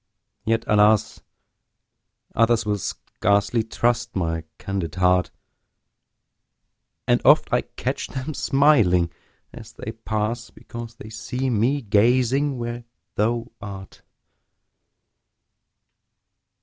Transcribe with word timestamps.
yet, 0.45 0.63
alas! 0.65 1.21
Others 2.33 2.65
will 2.65 2.79
scarcely 2.79 3.61
trust 3.61 4.15
my 4.15 4.43
candid 4.57 4.95
heart; 4.95 5.29
And 7.07 7.21
oft 7.23 7.53
I 7.53 7.61
catch 7.61 8.07
them 8.07 8.33
smiling 8.33 9.11
as 9.53 9.73
they 9.73 9.91
pass, 9.91 10.49
Because 10.49 10.95
they 10.95 11.11
see 11.11 11.51
me 11.51 11.83
gazing 11.83 12.57
where 12.57 12.83
thou 13.15 13.51
art. 13.61 14.01